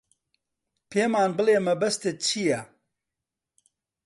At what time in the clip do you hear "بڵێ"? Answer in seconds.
1.37-1.57